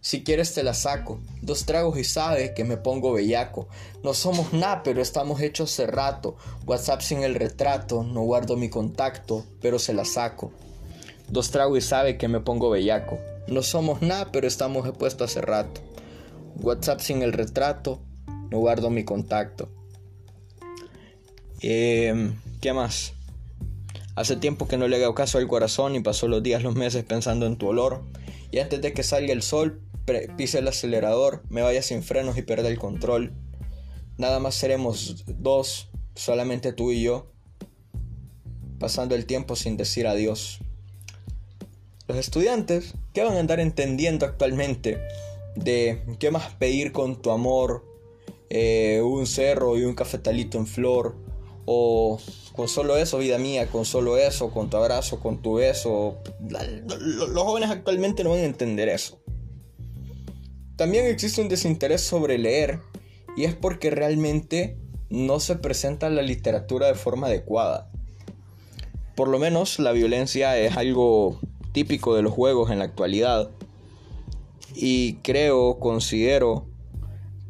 Si 0.00 0.22
quieres 0.22 0.54
te 0.54 0.62
la 0.62 0.74
saco, 0.74 1.18
dos 1.42 1.66
tragos 1.66 1.98
y 1.98 2.04
sabe 2.04 2.54
que 2.54 2.62
me 2.62 2.76
pongo 2.76 3.12
bellaco. 3.12 3.68
No 4.04 4.14
somos 4.14 4.52
nada, 4.52 4.84
pero 4.84 5.02
estamos 5.02 5.40
hechos 5.40 5.72
hace 5.72 5.88
rato. 5.88 6.36
WhatsApp 6.64 7.00
sin 7.00 7.24
el 7.24 7.34
retrato, 7.34 8.04
no 8.04 8.22
guardo 8.22 8.56
mi 8.56 8.68
contacto, 8.70 9.44
pero 9.60 9.80
se 9.80 9.92
la 9.92 10.04
saco. 10.04 10.52
Dos 11.28 11.50
tragos 11.50 11.78
y 11.78 11.80
sabe 11.80 12.16
que 12.16 12.28
me 12.28 12.38
pongo 12.38 12.70
bellaco. 12.70 13.18
No 13.48 13.62
somos 13.62 14.00
nada, 14.00 14.30
pero 14.30 14.46
estamos 14.46 14.86
expuestos 14.86 15.32
hace 15.32 15.40
rato. 15.40 15.80
WhatsApp 16.62 17.00
sin 17.00 17.22
el 17.22 17.32
retrato, 17.32 18.00
no 18.50 18.58
guardo 18.60 18.90
mi 18.90 19.04
contacto. 19.04 19.68
Eh, 21.60 22.32
¿Qué 22.60 22.72
más? 22.72 23.14
Hace 24.14 24.36
tiempo 24.36 24.66
que 24.66 24.76
no 24.76 24.88
le 24.88 25.02
hago 25.02 25.14
caso 25.14 25.38
al 25.38 25.46
corazón 25.46 25.94
y 25.94 26.00
pasó 26.00 26.28
los 26.28 26.42
días, 26.42 26.62
los 26.62 26.74
meses 26.74 27.04
pensando 27.04 27.46
en 27.46 27.56
tu 27.56 27.68
olor. 27.68 28.02
Y 28.50 28.58
antes 28.58 28.80
de 28.80 28.92
que 28.92 29.02
salga 29.02 29.32
el 29.32 29.42
sol, 29.42 29.80
pise 30.36 30.58
el 30.58 30.68
acelerador, 30.68 31.42
me 31.50 31.62
vaya 31.62 31.82
sin 31.82 32.02
frenos 32.02 32.36
y 32.36 32.42
pierda 32.42 32.68
el 32.68 32.78
control. 32.78 33.32
Nada 34.16 34.40
más 34.40 34.54
seremos 34.54 35.24
dos, 35.26 35.90
solamente 36.14 36.72
tú 36.72 36.90
y 36.90 37.02
yo, 37.02 37.30
pasando 38.78 39.14
el 39.14 39.26
tiempo 39.26 39.54
sin 39.54 39.76
decir 39.76 40.06
adiós. 40.06 40.58
Los 42.08 42.18
estudiantes, 42.18 42.94
¿qué 43.12 43.22
van 43.22 43.36
a 43.36 43.40
andar 43.40 43.60
entendiendo 43.60 44.26
actualmente 44.26 44.98
de 45.54 46.02
qué 46.18 46.30
más 46.30 46.54
pedir 46.54 46.90
con 46.92 47.20
tu 47.20 47.30
amor, 47.30 47.84
eh, 48.50 49.02
un 49.04 49.26
cerro 49.26 49.76
y 49.76 49.84
un 49.84 49.94
cafetalito 49.94 50.58
en 50.58 50.66
flor, 50.66 51.16
o 51.70 52.18
con 52.54 52.66
solo 52.66 52.96
eso, 52.96 53.18
vida 53.18 53.36
mía, 53.36 53.66
con 53.66 53.84
solo 53.84 54.16
eso, 54.16 54.50
con 54.50 54.70
tu 54.70 54.78
abrazo, 54.78 55.20
con 55.20 55.42
tu 55.42 55.54
beso. 55.54 56.16
Los 56.48 57.42
jóvenes 57.42 57.68
actualmente 57.68 58.24
no 58.24 58.30
van 58.30 58.40
a 58.40 58.44
entender 58.44 58.88
eso. 58.88 59.20
También 60.76 61.04
existe 61.04 61.42
un 61.42 61.48
desinterés 61.50 62.00
sobre 62.00 62.38
leer 62.38 62.80
y 63.36 63.44
es 63.44 63.54
porque 63.54 63.90
realmente 63.90 64.78
no 65.10 65.40
se 65.40 65.56
presenta 65.56 66.08
la 66.08 66.22
literatura 66.22 66.86
de 66.86 66.94
forma 66.94 67.26
adecuada. 67.26 67.90
Por 69.14 69.28
lo 69.28 69.38
menos 69.38 69.78
la 69.78 69.92
violencia 69.92 70.56
es 70.56 70.74
algo 70.78 71.38
típico 71.72 72.16
de 72.16 72.22
los 72.22 72.32
juegos 72.32 72.70
en 72.70 72.78
la 72.78 72.86
actualidad 72.86 73.50
y 74.74 75.16
creo, 75.16 75.78
considero 75.78 76.66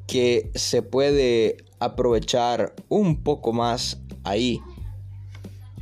que 0.09 0.51
se 0.57 0.83
puede 0.83 1.59
aprovechar 1.79 2.75
un 2.89 3.23
poco 3.23 3.53
más 3.53 4.03
ahí 4.25 4.61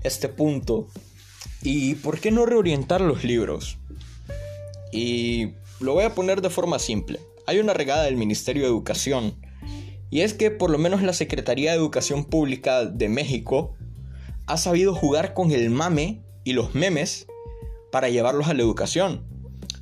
este 0.03 0.29
punto 0.29 0.89
y 1.63 1.95
por 1.97 2.21
qué 2.21 2.31
no 2.31 2.47
reorientar 2.47 3.01
los 3.01 3.25
libros. 3.25 3.79
Y 4.93 5.53
lo 5.81 5.95
voy 5.95 6.05
a 6.05 6.15
poner 6.15 6.41
de 6.41 6.51
forma 6.51 6.79
simple 6.79 7.21
hay 7.47 7.61
una 7.61 7.73
regada 7.73 8.03
del 8.05 8.17
Ministerio 8.17 8.65
de 8.65 8.69
Educación. 8.69 9.35
Y 10.11 10.21
es 10.21 10.35
que 10.35 10.51
por 10.51 10.71
lo 10.71 10.79
menos 10.79 11.03
la 11.03 11.13
Secretaría 11.13 11.71
de 11.71 11.79
Educación 11.79 12.25
Pública 12.25 12.85
de 12.85 13.09
México 13.09 13.75
ha 14.47 14.57
sabido 14.57 14.95
jugar 14.95 15.33
con 15.35 15.51
el 15.51 15.71
mame 15.71 16.23
y 16.45 16.53
los 16.53 16.75
memes 16.75 17.27
para 17.91 18.09
llevarlos 18.09 18.49
a 18.49 18.55
la 18.55 18.63
educación. 18.63 19.25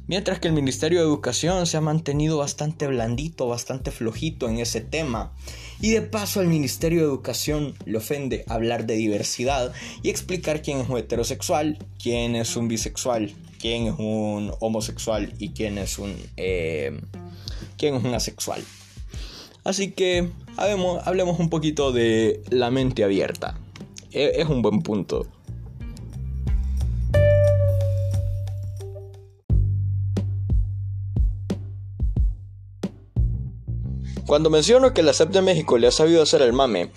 Mientras 0.06 0.38
que 0.38 0.48
el 0.48 0.54
Ministerio 0.54 0.98
de 0.98 1.06
Educación 1.06 1.66
se 1.66 1.78
ha 1.78 1.80
mantenido 1.80 2.38
bastante 2.38 2.86
blandito, 2.86 3.48
bastante 3.48 3.90
flojito 3.90 4.48
en 4.48 4.58
ese 4.58 4.82
tema. 4.82 5.32
Y 5.80 5.92
de 5.92 6.02
paso 6.02 6.40
al 6.40 6.46
Ministerio 6.46 7.00
de 7.00 7.06
Educación 7.06 7.74
le 7.86 7.98
ofende 7.98 8.44
hablar 8.46 8.86
de 8.86 8.94
diversidad 8.94 9.72
y 10.02 10.10
explicar 10.10 10.60
quién 10.60 10.80
es 10.80 10.88
un 10.88 10.98
heterosexual, 10.98 11.78
quién 12.02 12.36
es 12.36 12.54
un 12.56 12.68
bisexual, 12.68 13.34
quién 13.58 13.86
es 13.86 13.94
un 13.98 14.52
homosexual 14.60 15.32
y 15.38 15.50
quién 15.50 15.78
es 15.78 15.98
un... 15.98 16.14
Eh, 16.36 17.00
quién 17.78 17.94
es 17.94 18.04
una 18.04 18.20
sexual. 18.20 18.62
Así 19.64 19.92
que 19.92 20.30
hablemos, 20.56 21.06
hablemos 21.06 21.40
un 21.40 21.48
poquito 21.48 21.92
de 21.92 22.42
la 22.50 22.70
mente 22.70 23.04
abierta. 23.04 23.58
E, 24.12 24.32
es 24.36 24.48
un 24.48 24.62
buen 24.62 24.82
punto. 24.82 25.26
Cuando 34.26 34.50
menciono 34.50 34.94
que 34.94 35.02
la 35.02 35.12
SEP 35.12 35.30
de 35.30 35.42
México 35.42 35.78
le 35.78 35.86
ha 35.86 35.90
sabido 35.90 36.22
hacer 36.22 36.42
el 36.42 36.52
mame, 36.52 36.90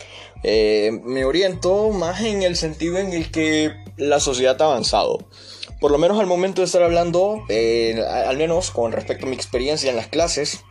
eh, 0.43 0.91
me 1.03 1.25
oriento 1.25 1.89
más 1.89 2.21
en 2.21 2.43
el 2.43 2.55
sentido 2.55 2.97
en 2.97 3.13
el 3.13 3.31
que 3.31 3.73
la 3.97 4.19
sociedad 4.19 4.61
ha 4.61 4.65
avanzado 4.65 5.19
por 5.79 5.91
lo 5.91 5.97
menos 5.97 6.19
al 6.19 6.25
momento 6.25 6.61
de 6.61 6.65
estar 6.65 6.81
hablando, 6.81 7.43
eh, 7.49 8.03
al 8.25 8.37
menos 8.37 8.71
con 8.71 8.91
respecto 8.91 9.25
a 9.25 9.29
mi 9.29 9.35
experiencia 9.35 9.89
en 9.89 9.95
las 9.95 10.07
clases, 10.07 10.61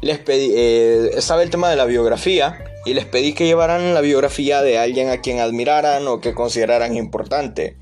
les 0.00 0.18
pedí, 0.18 0.52
eh, 0.54 1.10
estaba 1.14 1.42
el 1.42 1.50
tema 1.50 1.70
de 1.70 1.76
la 1.76 1.84
biografía 1.84 2.64
y 2.84 2.94
les 2.94 3.04
pedí 3.04 3.32
que 3.32 3.44
llevaran 3.44 3.94
la 3.94 4.00
biografía 4.00 4.62
de 4.62 4.78
alguien 4.78 5.10
a 5.10 5.20
quien 5.20 5.40
admiraran 5.40 6.08
o 6.08 6.20
que 6.20 6.34
consideraran 6.34 6.96
importante. 6.96 7.76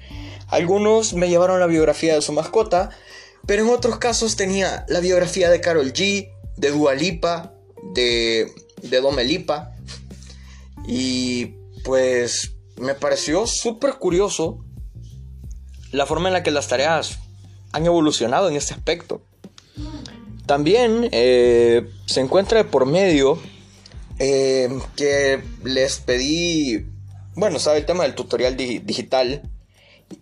Algunos 0.48 1.14
me 1.14 1.28
llevaron 1.28 1.60
la 1.60 1.66
biografía 1.66 2.14
de 2.14 2.22
su 2.22 2.32
mascota, 2.32 2.90
pero 3.46 3.62
en 3.62 3.70
otros 3.70 3.98
casos 3.98 4.36
tenía 4.36 4.84
la 4.88 5.00
biografía 5.00 5.48
de 5.48 5.60
Carol 5.60 5.92
G, 5.92 6.32
de 6.56 6.70
Dualipa, 6.70 7.54
de, 7.94 8.52
de 8.82 9.00
Domelipa. 9.00 9.74
Y 10.86 11.54
pues 11.84 12.52
me 12.76 12.94
pareció 12.94 13.46
súper 13.46 13.94
curioso 13.94 14.64
la 15.92 16.06
forma 16.06 16.28
en 16.28 16.34
la 16.34 16.42
que 16.42 16.50
las 16.50 16.68
tareas 16.68 17.18
han 17.72 17.86
evolucionado 17.86 18.48
en 18.48 18.56
este 18.56 18.74
aspecto. 18.74 19.22
También 20.46 21.08
eh, 21.12 21.88
se 22.06 22.20
encuentra 22.20 22.70
por 22.70 22.86
medio 22.86 23.38
eh, 24.18 24.68
que 24.96 25.42
les 25.64 25.98
pedí, 25.98 26.86
bueno, 27.34 27.58
sabe 27.58 27.78
el 27.78 27.86
tema 27.86 28.04
del 28.04 28.14
tutorial 28.14 28.56
digital 28.56 29.42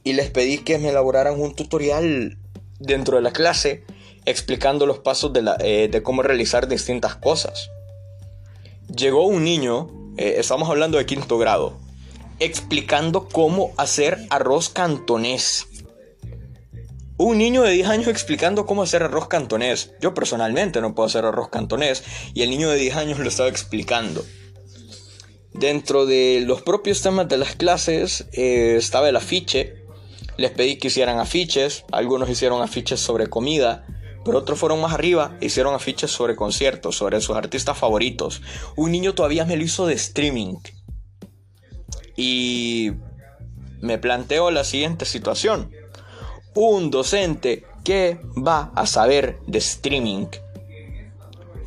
y 0.02 0.14
les 0.14 0.30
pedí 0.30 0.58
que 0.58 0.78
me 0.78 0.88
elaboraran 0.88 1.40
un 1.40 1.54
tutorial 1.54 2.38
dentro 2.80 3.16
de 3.16 3.22
la 3.22 3.32
clase 3.32 3.84
explicando 4.26 4.84
los 4.84 4.98
pasos 4.98 5.32
de, 5.32 5.42
eh, 5.60 5.88
de 5.90 6.02
cómo 6.02 6.22
realizar 6.22 6.68
distintas 6.68 7.16
cosas. 7.16 7.70
Llegó 8.94 9.26
un 9.26 9.44
niño, 9.44 9.88
estamos 10.16 10.68
hablando 10.68 10.98
de 10.98 11.06
quinto 11.06 11.38
grado, 11.38 11.78
explicando 12.38 13.28
cómo 13.28 13.72
hacer 13.76 14.18
arroz 14.30 14.68
cantonés. 14.68 15.66
Un 17.18 17.38
niño 17.38 17.62
de 17.62 17.72
10 17.72 17.88
años 17.88 18.08
explicando 18.08 18.66
cómo 18.66 18.82
hacer 18.82 19.02
arroz 19.02 19.26
cantonés. 19.26 19.92
Yo 20.02 20.12
personalmente 20.12 20.82
no 20.82 20.94
puedo 20.94 21.06
hacer 21.06 21.24
arroz 21.24 21.48
cantonés 21.48 22.04
y 22.34 22.42
el 22.42 22.50
niño 22.50 22.68
de 22.68 22.76
10 22.76 22.96
años 22.96 23.18
lo 23.18 23.28
estaba 23.28 23.48
explicando. 23.48 24.22
Dentro 25.54 26.04
de 26.04 26.42
los 26.44 26.60
propios 26.60 27.00
temas 27.00 27.26
de 27.28 27.38
las 27.38 27.56
clases 27.56 28.26
eh, 28.32 28.76
estaba 28.76 29.08
el 29.08 29.16
afiche. 29.16 29.86
Les 30.36 30.50
pedí 30.50 30.76
que 30.76 30.88
hicieran 30.88 31.18
afiches. 31.18 31.84
Algunos 31.90 32.28
hicieron 32.28 32.60
afiches 32.60 33.00
sobre 33.00 33.28
comida. 33.28 33.86
Pero 34.26 34.38
otros 34.38 34.58
fueron 34.58 34.80
más 34.80 34.92
arriba 34.92 35.38
e 35.40 35.46
hicieron 35.46 35.72
afiches 35.72 36.10
sobre 36.10 36.34
conciertos, 36.34 36.96
sobre 36.96 37.20
sus 37.20 37.36
artistas 37.36 37.78
favoritos. 37.78 38.42
Un 38.74 38.90
niño 38.90 39.14
todavía 39.14 39.44
me 39.44 39.56
lo 39.56 39.62
hizo 39.62 39.86
de 39.86 39.94
streaming. 39.94 40.56
Y 42.16 42.90
me 43.80 43.98
planteo 43.98 44.50
la 44.50 44.64
siguiente 44.64 45.04
situación. 45.04 45.70
Un 46.54 46.90
docente 46.90 47.64
que 47.84 48.18
va 48.36 48.72
a 48.74 48.84
saber 48.86 49.38
de 49.46 49.58
streaming. 49.58 50.26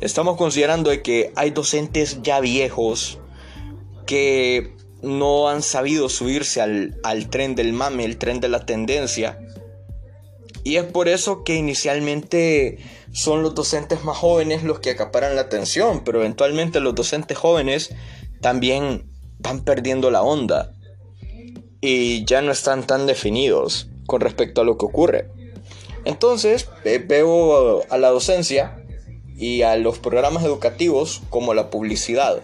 Estamos 0.02 0.36
considerando 0.36 0.90
que 1.02 1.32
hay 1.36 1.50
docentes 1.52 2.22
ya 2.22 2.40
viejos 2.40 3.18
que 4.06 4.76
no 5.00 5.48
han 5.48 5.62
sabido 5.62 6.10
subirse 6.10 6.60
al, 6.60 7.00
al 7.04 7.30
tren 7.30 7.54
del 7.54 7.72
mame, 7.72 8.04
el 8.04 8.18
tren 8.18 8.40
de 8.40 8.50
la 8.50 8.66
tendencia. 8.66 9.39
Y 10.62 10.76
es 10.76 10.84
por 10.84 11.08
eso 11.08 11.42
que 11.42 11.54
inicialmente 11.54 12.78
son 13.12 13.42
los 13.42 13.54
docentes 13.54 14.04
más 14.04 14.16
jóvenes 14.16 14.62
los 14.62 14.80
que 14.80 14.90
acaparan 14.90 15.34
la 15.34 15.42
atención, 15.42 16.04
pero 16.04 16.20
eventualmente 16.20 16.80
los 16.80 16.94
docentes 16.94 17.38
jóvenes 17.38 17.94
también 18.40 19.10
van 19.38 19.64
perdiendo 19.64 20.10
la 20.10 20.22
onda 20.22 20.72
y 21.80 22.24
ya 22.26 22.42
no 22.42 22.52
están 22.52 22.86
tan 22.86 23.06
definidos 23.06 23.88
con 24.06 24.20
respecto 24.20 24.60
a 24.60 24.64
lo 24.64 24.76
que 24.76 24.84
ocurre. 24.84 25.28
Entonces 26.04 26.68
veo 26.84 27.84
a 27.90 27.98
la 27.98 28.10
docencia 28.10 28.82
y 29.36 29.62
a 29.62 29.76
los 29.76 29.98
programas 29.98 30.44
educativos 30.44 31.22
como 31.30 31.54
la 31.54 31.70
publicidad, 31.70 32.42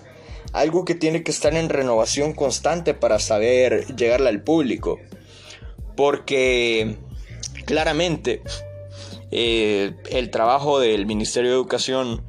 algo 0.52 0.84
que 0.84 0.94
tiene 0.94 1.22
que 1.22 1.30
estar 1.30 1.54
en 1.54 1.68
renovación 1.68 2.32
constante 2.32 2.94
para 2.94 3.18
saber 3.18 3.86
llegarle 3.94 4.30
al 4.30 4.42
público, 4.42 4.98
porque 5.96 6.96
claramente 7.66 8.42
eh, 9.30 9.94
el 10.10 10.30
trabajo 10.30 10.80
del 10.80 11.04
Ministerio 11.04 11.50
de 11.50 11.56
Educación 11.56 12.24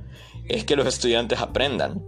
es 0.50 0.65
que 0.65 0.75
los 0.75 0.88
estudiantes 0.88 1.39
aprendan, 1.39 2.03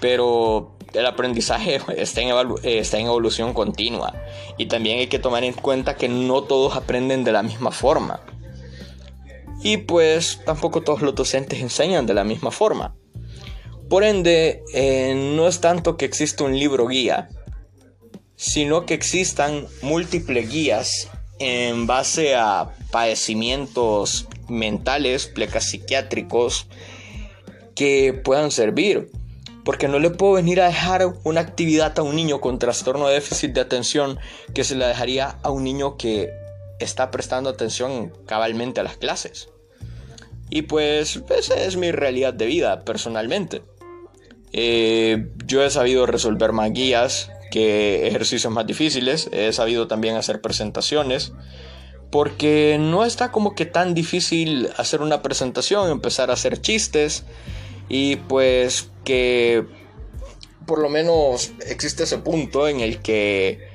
pero 0.00 0.76
el 0.92 1.06
aprendizaje 1.06 1.80
está 1.96 2.20
en, 2.20 2.30
está 2.62 2.98
en 2.98 3.06
evolución 3.06 3.54
continua 3.54 4.14
y 4.56 4.66
también 4.66 5.00
hay 5.00 5.06
que 5.08 5.18
tomar 5.18 5.42
en 5.44 5.54
cuenta 5.54 5.96
que 5.96 6.08
no 6.08 6.42
todos 6.42 6.76
aprenden 6.76 7.24
de 7.24 7.32
la 7.32 7.42
misma 7.42 7.72
forma. 7.72 8.20
Y 9.60 9.78
pues 9.78 10.40
tampoco 10.46 10.82
todos 10.82 11.02
los 11.02 11.16
docentes 11.16 11.60
enseñan 11.60 12.06
de 12.06 12.14
la 12.14 12.22
misma 12.22 12.52
forma. 12.52 12.94
Por 13.88 14.04
ende, 14.04 14.62
eh, 14.72 15.14
no 15.16 15.48
es 15.48 15.60
tanto 15.60 15.96
que 15.96 16.04
exista 16.04 16.44
un 16.44 16.56
libro 16.56 16.86
guía, 16.86 17.28
sino 18.36 18.86
que 18.86 18.94
existan 18.94 19.66
múltiples 19.82 20.48
guías 20.48 21.10
en 21.38 21.86
base 21.86 22.34
a 22.34 22.70
padecimientos 22.90 24.28
mentales, 24.48 25.26
plecas 25.26 25.64
psiquiátricos, 25.64 26.66
que 27.74 28.12
puedan 28.12 28.50
servir. 28.50 29.10
Porque 29.64 29.86
no 29.86 29.98
le 29.98 30.10
puedo 30.10 30.34
venir 30.34 30.60
a 30.60 30.66
dejar 30.66 31.06
una 31.24 31.40
actividad 31.40 31.98
a 31.98 32.02
un 32.02 32.16
niño 32.16 32.40
con 32.40 32.58
trastorno 32.58 33.06
de 33.06 33.14
déficit 33.14 33.52
de 33.52 33.60
atención 33.60 34.18
que 34.54 34.64
se 34.64 34.74
la 34.74 34.88
dejaría 34.88 35.38
a 35.42 35.50
un 35.50 35.62
niño 35.62 35.96
que 35.98 36.30
está 36.78 37.10
prestando 37.10 37.50
atención 37.50 38.12
cabalmente 38.26 38.80
a 38.80 38.82
las 38.82 38.96
clases. 38.96 39.50
Y 40.50 40.62
pues 40.62 41.22
esa 41.28 41.60
es 41.60 41.76
mi 41.76 41.92
realidad 41.92 42.32
de 42.32 42.46
vida 42.46 42.80
personalmente. 42.80 43.62
Eh, 44.52 45.28
yo 45.44 45.62
he 45.62 45.70
sabido 45.70 46.06
resolver 46.06 46.52
más 46.52 46.72
que 47.50 48.06
ejercicios 48.06 48.52
más 48.52 48.66
difíciles. 48.66 49.28
He 49.32 49.52
sabido 49.52 49.88
también 49.88 50.16
hacer 50.16 50.40
presentaciones. 50.40 51.32
Porque 52.10 52.78
no 52.80 53.04
está 53.04 53.30
como 53.30 53.54
que 53.54 53.66
tan 53.66 53.92
difícil 53.92 54.70
hacer 54.78 55.02
una 55.02 55.20
presentación, 55.20 55.90
empezar 55.90 56.30
a 56.30 56.34
hacer 56.34 56.60
chistes. 56.60 57.24
Y 57.88 58.16
pues 58.16 58.90
que 59.04 59.66
por 60.66 60.80
lo 60.80 60.88
menos 60.88 61.52
existe 61.66 62.04
ese 62.04 62.18
punto 62.18 62.68
en 62.68 62.80
el 62.80 63.00
que 63.00 63.68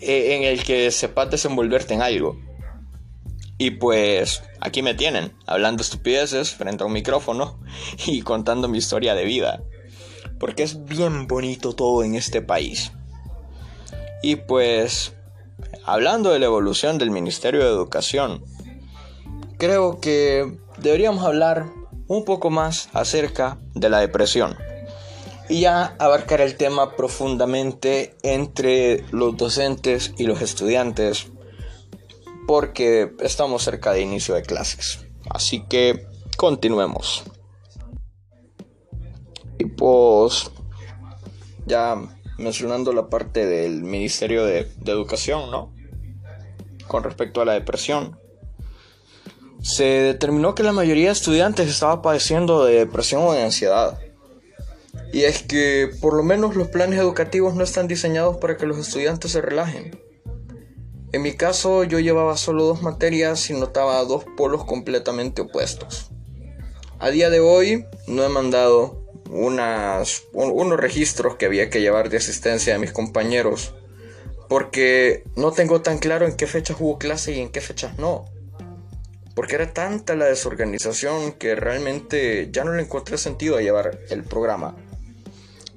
e, 0.00 0.36
en 0.36 0.44
el 0.44 0.62
que 0.62 0.90
sepas 0.90 1.30
desenvolverte 1.30 1.94
en 1.94 2.02
algo. 2.02 2.38
Y 3.58 3.72
pues 3.72 4.42
aquí 4.60 4.80
me 4.82 4.94
tienen, 4.94 5.32
hablando 5.46 5.82
estupideces 5.82 6.52
frente 6.54 6.82
a 6.82 6.86
un 6.86 6.94
micrófono 6.94 7.60
y 8.06 8.22
contando 8.22 8.68
mi 8.68 8.78
historia 8.78 9.14
de 9.14 9.24
vida 9.24 9.62
porque 10.40 10.64
es 10.64 10.86
bien 10.86 11.28
bonito 11.28 11.74
todo 11.74 12.02
en 12.02 12.16
este 12.16 12.42
país. 12.42 12.90
Y 14.22 14.36
pues, 14.36 15.12
hablando 15.84 16.30
de 16.30 16.40
la 16.40 16.46
evolución 16.46 16.98
del 16.98 17.10
Ministerio 17.10 17.60
de 17.60 17.68
Educación, 17.70 18.42
creo 19.58 20.00
que 20.00 20.58
deberíamos 20.78 21.24
hablar 21.24 21.66
un 22.08 22.24
poco 22.24 22.50
más 22.50 22.88
acerca 22.92 23.58
de 23.74 23.90
la 23.90 24.00
depresión 24.00 24.56
y 25.48 25.60
ya 25.60 25.94
abarcar 25.98 26.40
el 26.40 26.56
tema 26.56 26.96
profundamente 26.96 28.16
entre 28.22 29.04
los 29.10 29.36
docentes 29.36 30.14
y 30.16 30.24
los 30.24 30.40
estudiantes 30.42 31.26
porque 32.46 33.12
estamos 33.20 33.62
cerca 33.62 33.92
de 33.92 34.00
inicio 34.00 34.34
de 34.34 34.42
clases. 34.42 35.06
Así 35.28 35.64
que 35.68 36.06
continuemos. 36.36 37.24
Y 39.60 39.66
pues 39.66 40.50
ya 41.66 41.94
mencionando 42.38 42.94
la 42.94 43.10
parte 43.10 43.44
del 43.44 43.82
Ministerio 43.82 44.46
de, 44.46 44.66
Educación, 44.86 45.50
¿no? 45.50 45.70
Con 46.88 47.04
respecto 47.04 47.42
a 47.42 47.44
la 47.44 47.52
depresión. 47.52 48.18
Se 49.60 49.84
determinó 49.84 50.54
que 50.54 50.62
la 50.62 50.72
mayoría 50.72 51.08
de 51.08 51.12
estudiantes 51.12 51.68
estaba 51.68 52.00
padeciendo 52.00 52.64
de 52.64 52.76
depresión 52.76 53.22
o 53.22 53.34
de 53.34 53.42
ansiedad. 53.42 53.98
Y 55.12 55.24
es 55.24 55.42
que 55.42 55.90
por 56.00 56.14
lo 56.14 56.22
menos 56.22 56.56
los 56.56 56.68
planes 56.68 56.98
educativos 56.98 57.54
no 57.54 57.62
están 57.62 57.86
diseñados 57.86 58.38
para 58.38 58.56
que 58.56 58.64
los 58.64 58.78
estudiantes 58.78 59.32
se 59.32 59.42
relajen. 59.42 60.00
En 61.12 61.20
mi 61.20 61.34
caso 61.34 61.84
yo 61.84 61.98
llevaba 61.98 62.38
solo 62.38 62.64
dos 62.64 62.80
materias 62.80 63.50
y 63.50 63.52
notaba 63.52 64.02
dos 64.04 64.24
polos 64.38 64.64
completamente 64.64 65.42
opuestos. 65.42 66.10
A 66.98 67.10
día 67.10 67.28
de 67.28 67.40
hoy 67.40 67.84
no 68.06 68.24
he 68.24 68.28
mandado 68.30 68.99
unas, 69.32 70.24
unos 70.32 70.78
registros 70.78 71.36
que 71.36 71.46
había 71.46 71.70
que 71.70 71.80
llevar 71.80 72.10
de 72.10 72.18
asistencia 72.18 72.72
de 72.72 72.78
mis 72.78 72.92
compañeros. 72.92 73.74
Porque 74.48 75.24
no 75.36 75.52
tengo 75.52 75.80
tan 75.80 75.98
claro 75.98 76.26
en 76.26 76.36
qué 76.36 76.46
fechas 76.46 76.76
hubo 76.80 76.98
clase 76.98 77.32
y 77.32 77.40
en 77.40 77.50
qué 77.50 77.60
fechas 77.60 77.98
no. 77.98 78.24
Porque 79.34 79.54
era 79.54 79.72
tanta 79.72 80.16
la 80.16 80.26
desorganización 80.26 81.32
que 81.32 81.54
realmente 81.54 82.48
ya 82.50 82.64
no 82.64 82.72
le 82.72 82.82
encontré 82.82 83.16
sentido 83.16 83.56
a 83.56 83.62
llevar 83.62 84.00
el 84.10 84.24
programa. 84.24 84.76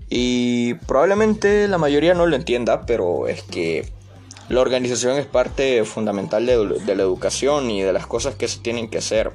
Y 0.10 0.74
probablemente 0.74 1.68
la 1.68 1.78
mayoría 1.78 2.14
no 2.14 2.26
lo 2.26 2.36
entienda, 2.36 2.86
pero 2.86 3.28
es 3.28 3.44
que 3.44 3.88
la 4.50 4.62
organización 4.62 5.18
es 5.18 5.26
parte 5.26 5.86
fundamental 5.86 6.46
de, 6.46 6.80
de 6.86 6.96
la 6.96 7.04
educación 7.04 7.70
y 7.72 7.82
de 7.82 7.94
las 7.94 8.08
cosas 8.08 8.36
que 8.36 8.48
se 8.48 8.60
tienen 8.60 8.90
que 8.90 8.98
hacer. 8.98 9.32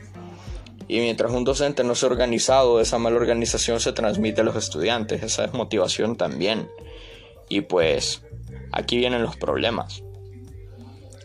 Y 0.88 1.00
mientras 1.00 1.30
un 1.32 1.44
docente 1.44 1.84
no 1.84 1.94
sea 1.94 2.08
organizado, 2.08 2.80
esa 2.80 2.98
mala 2.98 3.16
organización 3.16 3.78
se 3.78 3.92
transmite 3.92 4.40
a 4.40 4.44
los 4.44 4.56
estudiantes, 4.56 5.22
esa 5.22 5.42
desmotivación 5.42 6.16
también. 6.16 6.70
Y 7.50 7.60
pues 7.60 8.22
aquí 8.72 8.96
vienen 8.96 9.22
los 9.22 9.36
problemas. 9.36 10.02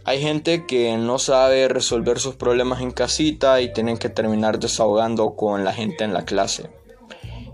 Hay 0.06 0.22
gente 0.22 0.66
que 0.66 0.98
no 0.98 1.18
sabe 1.18 1.70
resolver 1.70 2.20
sus 2.20 2.36
problemas 2.36 2.82
en 2.82 2.92
casita 2.92 3.62
y 3.62 3.72
tienen 3.72 3.98
que 3.98 4.10
terminar 4.10 4.60
desahogando 4.60 5.36
con 5.38 5.64
la 5.64 5.72
gente 5.72 6.04
en 6.04 6.14
la 6.14 6.26
clase. 6.26 6.70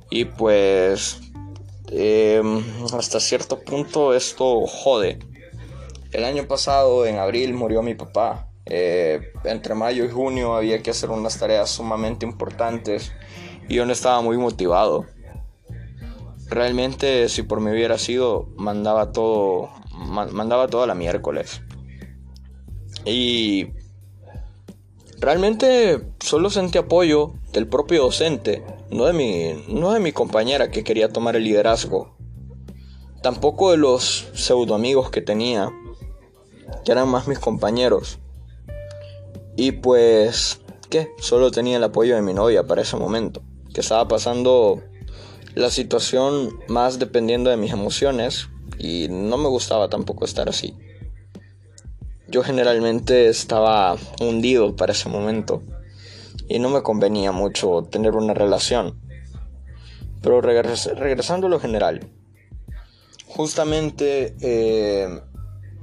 Y 0.10 0.26
pues 0.26 1.20
em, 1.92 2.64
hasta 2.92 3.20
cierto 3.20 3.60
punto 3.60 4.16
esto 4.16 4.66
jode. 4.66 5.20
El 6.12 6.26
año 6.26 6.48
pasado, 6.48 7.06
en 7.06 7.20
abril, 7.20 7.54
murió 7.54 7.84
mi 7.84 7.94
papá. 7.94 8.49
Eh, 8.72 9.34
entre 9.46 9.74
mayo 9.74 10.06
y 10.06 10.10
junio 10.10 10.54
había 10.56 10.84
que 10.84 10.92
hacer 10.92 11.10
unas 11.10 11.40
tareas 11.40 11.72
sumamente 11.72 12.24
importantes 12.24 13.12
y 13.68 13.76
yo 13.76 13.86
no 13.86 13.94
estaba 13.94 14.22
muy 14.22 14.38
motivado. 14.38 15.06
Realmente 16.48 17.30
si 17.30 17.44
por 17.44 17.62
mí 17.62 17.72
hubiera 17.72 17.98
sido, 17.98 18.48
mandaba 18.56 19.12
todo, 19.12 19.70
mandaba 20.32 20.68
todo 20.68 20.84
a 20.84 20.88
la 20.88 20.96
miércoles. 20.96 21.62
Y 23.06 23.68
realmente 25.20 26.02
solo 26.20 26.50
sentí 26.50 26.78
apoyo 26.78 27.34
del 27.54 27.68
propio 27.68 28.04
docente, 28.04 28.64
no 28.92 29.06
de 29.06 29.14
mi, 29.14 29.66
no 29.68 29.92
de 29.92 30.00
mi 30.00 30.12
compañera 30.12 30.70
que 30.70 30.84
quería 30.84 31.10
tomar 31.10 31.36
el 31.36 31.44
liderazgo. 31.44 32.16
Tampoco 33.24 33.72
de 33.72 33.78
los 33.78 34.30
pseudo 34.34 34.76
amigos 34.76 35.10
que 35.10 35.22
tenía, 35.22 35.72
que 36.86 36.92
eran 36.92 37.10
más 37.10 37.28
mis 37.28 37.40
compañeros. 37.40 38.20
Y 39.60 39.74
pues, 39.74 40.62
¿qué? 40.90 41.12
Solo 41.20 41.52
tenía 41.52 41.76
el 41.76 41.84
apoyo 41.84 42.16
de 42.16 42.22
mi 42.22 42.34
novia 42.34 42.66
para 42.66 42.82
ese 42.82 42.96
momento, 42.96 43.42
que 43.74 43.82
estaba 43.82 44.08
pasando 44.08 44.82
la 45.54 45.70
situación 45.70 46.58
más 46.70 46.98
dependiendo 46.98 47.50
de 47.50 47.58
mis 47.58 47.74
emociones 47.74 48.48
y 48.78 49.08
no 49.10 49.36
me 49.38 49.50
gustaba 49.50 49.90
tampoco 49.90 50.24
estar 50.24 50.48
así. 50.48 50.78
Yo 52.30 52.42
generalmente 52.42 53.28
estaba 53.28 53.98
hundido 54.22 54.78
para 54.78 54.94
ese 54.94 55.10
momento 55.10 55.62
y 56.48 56.60
no 56.60 56.70
me 56.70 56.82
convenía 56.82 57.34
mucho 57.34 57.86
tener 57.92 58.16
una 58.16 58.34
relación. 58.34 58.98
Pero 60.22 60.40
regresando 60.40 61.48
a 61.48 61.50
lo 61.50 61.60
general, 61.60 62.08
justamente 63.28 64.38
eh, 64.40 65.20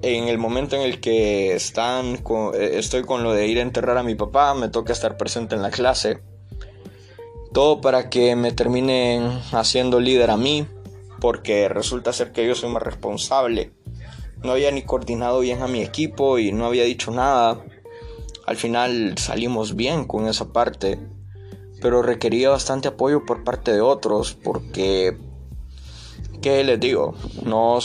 en 0.03 0.29
el 0.29 0.39
momento 0.39 0.77
en 0.77 0.83
el 0.83 1.01
que 1.01 1.55
están 1.55 2.17
eh, 2.55 2.71
estoy 2.75 3.03
con 3.03 3.23
lo 3.23 3.33
de 3.33 3.47
ir 3.47 3.59
a 3.59 3.63
enterrar 3.63 3.99
a 3.99 4.03
mi 4.03 4.15
papá, 4.15 4.55
me 4.55 4.69
toca 4.69 4.93
estar 4.93 5.17
presente 5.17 5.55
en 5.55 5.63
la 5.63 5.71
clase. 5.71 6.21
Todo 7.53 7.81
para 7.81 8.11
que 8.11 8.37
me 8.37 8.53
terminen 8.53 9.41
haciendo 9.53 9.99
líder 10.01 10.31
a 10.31 10.37
mí, 10.37 10.67
porque 11.21 11.69
resulta 11.69 12.13
ser 12.13 12.33
que 12.33 12.47
yo 12.47 12.55
soy 12.55 12.71
más 12.71 12.83
responsable. 12.83 13.73
No 14.43 14.53
había 14.53 14.71
ni 14.71 14.83
coordinado 14.83 15.41
bien 15.41 15.63
a 15.63 15.67
mi 15.67 15.83
equipo 15.83 16.39
y 16.39 16.53
no 16.53 16.67
había 16.67 16.85
dicho 16.85 17.11
nada. 17.11 17.65
Al 18.47 18.57
final 18.57 19.17
salimos 19.17 19.75
bien 19.75 20.05
con 20.05 20.29
esa 20.29 20.53
parte, 20.53 20.99
pero 21.81 22.03
requería 22.03 22.51
bastante 22.51 22.89
apoyo 22.89 23.25
por 23.25 23.43
parte 23.43 23.73
de 23.73 23.81
otros, 23.81 24.35
porque 24.35 25.17
¿qué 26.43 26.63
les 26.63 26.79
digo? 26.79 27.15
No, 27.43 27.79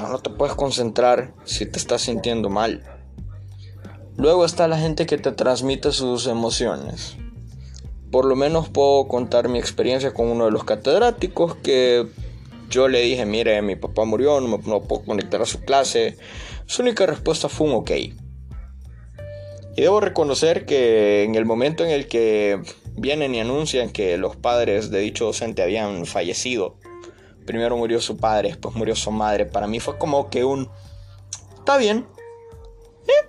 no 0.00 0.18
te 0.18 0.30
puedes 0.30 0.54
concentrar 0.54 1.34
si 1.44 1.66
te 1.66 1.78
estás 1.78 2.02
sintiendo 2.02 2.48
mal. 2.48 2.82
Luego 4.16 4.44
está 4.44 4.68
la 4.68 4.78
gente 4.78 5.06
que 5.06 5.18
te 5.18 5.32
transmite 5.32 5.92
sus 5.92 6.26
emociones. 6.26 7.16
Por 8.10 8.24
lo 8.24 8.36
menos 8.36 8.68
puedo 8.68 9.08
contar 9.08 9.48
mi 9.48 9.58
experiencia 9.58 10.12
con 10.12 10.28
uno 10.28 10.44
de 10.44 10.50
los 10.50 10.64
catedráticos 10.64 11.56
que 11.56 12.06
yo 12.68 12.88
le 12.88 13.02
dije, 13.02 13.26
mire, 13.26 13.60
mi 13.62 13.76
papá 13.76 14.04
murió, 14.04 14.40
no 14.40 14.58
puedo 14.60 15.02
conectar 15.02 15.42
a 15.42 15.46
su 15.46 15.60
clase. 15.60 16.16
Su 16.66 16.82
única 16.82 17.06
respuesta 17.06 17.48
fue 17.48 17.68
un 17.68 17.74
ok. 17.74 17.90
Y 19.76 19.80
debo 19.80 20.00
reconocer 20.00 20.66
que 20.66 21.22
en 21.24 21.34
el 21.34 21.46
momento 21.46 21.84
en 21.84 21.90
el 21.90 22.06
que 22.06 22.60
vienen 22.96 23.34
y 23.34 23.40
anuncian 23.40 23.90
que 23.90 24.18
los 24.18 24.36
padres 24.36 24.90
de 24.90 25.00
dicho 25.00 25.24
docente 25.24 25.62
habían 25.62 26.04
fallecido, 26.06 26.76
Primero 27.46 27.76
murió 27.76 28.00
su 28.00 28.16
padre, 28.16 28.48
después 28.48 28.74
murió 28.74 28.94
su 28.94 29.10
madre. 29.10 29.46
Para 29.46 29.66
mí 29.66 29.80
fue 29.80 29.98
como 29.98 30.30
que 30.30 30.44
un... 30.44 30.68
Está 31.58 31.76
bien. 31.76 32.06
¿Eh? 33.06 33.28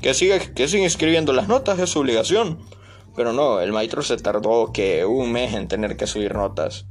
Que, 0.00 0.14
siga, 0.14 0.38
que 0.38 0.64
escribiendo 0.64 1.32
las 1.32 1.48
notas, 1.48 1.78
es 1.78 1.90
su 1.90 2.00
obligación. 2.00 2.58
Pero 3.16 3.32
no, 3.32 3.60
el 3.60 3.72
maestro 3.72 4.02
se 4.02 4.16
tardó 4.16 4.72
que 4.72 5.04
un 5.04 5.32
mes 5.32 5.54
en 5.54 5.68
tener 5.68 5.96
que 5.96 6.06
subir 6.06 6.34
notas. 6.34 6.86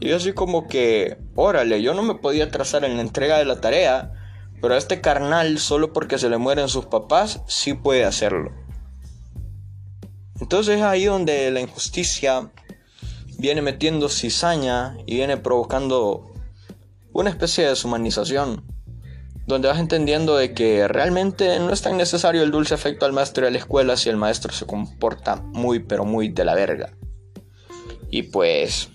Y 0.00 0.12
así 0.12 0.32
como 0.32 0.66
que, 0.66 1.18
órale, 1.34 1.82
yo 1.82 1.92
no 1.92 2.02
me 2.02 2.14
podía 2.14 2.50
trazar 2.50 2.84
en 2.84 2.96
la 2.96 3.02
entrega 3.02 3.36
de 3.38 3.44
la 3.44 3.60
tarea, 3.60 4.12
pero 4.62 4.74
a 4.74 4.78
este 4.78 5.00
carnal, 5.00 5.58
solo 5.58 5.92
porque 5.92 6.18
se 6.18 6.30
le 6.30 6.38
mueren 6.38 6.68
sus 6.68 6.86
papás, 6.86 7.42
sí 7.46 7.74
puede 7.74 8.04
hacerlo. 8.04 8.50
Entonces 10.40 10.78
es 10.78 10.82
ahí 10.82 11.04
donde 11.04 11.50
la 11.50 11.60
injusticia 11.60 12.50
viene 13.40 13.62
metiendo 13.62 14.08
cizaña 14.08 14.96
y 15.06 15.16
viene 15.16 15.36
provocando 15.38 16.30
una 17.12 17.30
especie 17.30 17.64
de 17.64 17.70
deshumanización, 17.70 18.64
donde 19.46 19.68
vas 19.68 19.80
entendiendo 19.80 20.36
de 20.36 20.52
que 20.52 20.86
realmente 20.86 21.58
no 21.58 21.72
es 21.72 21.82
tan 21.82 21.96
necesario 21.96 22.42
el 22.42 22.50
dulce 22.50 22.74
efecto 22.74 23.06
al 23.06 23.12
maestro 23.12 23.46
de 23.46 23.50
la 23.50 23.58
escuela 23.58 23.96
si 23.96 24.10
el 24.10 24.16
maestro 24.16 24.52
se 24.52 24.66
comporta 24.66 25.36
muy 25.36 25.80
pero 25.80 26.04
muy 26.04 26.28
de 26.28 26.44
la 26.44 26.54
verga. 26.54 26.92
Y 28.10 28.24
pues 28.24 28.90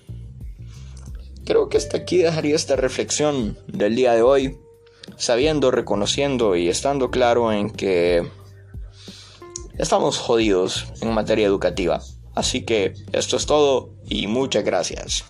creo 1.43 1.67
que 1.67 1.77
hasta 1.77 1.97
aquí 1.97 2.17
dejaría 2.17 2.55
esta 2.55 2.75
reflexión 2.75 3.57
del 3.67 3.95
día 3.95 4.13
de 4.13 4.21
hoy, 4.21 4.57
sabiendo, 5.17 5.71
reconociendo 5.71 6.55
y 6.55 6.69
estando 6.69 7.09
claro 7.09 7.51
en 7.51 7.71
que 7.71 8.29
estamos 9.77 10.19
jodidos 10.19 10.85
en 11.01 11.13
materia 11.13 11.47
educativa. 11.47 12.01
Así 12.35 12.63
que 12.65 12.93
esto 13.13 13.37
es 13.37 13.45
todo 13.45 13.94
y 14.09 14.27
muchas 14.27 14.63
gracias. 14.63 15.25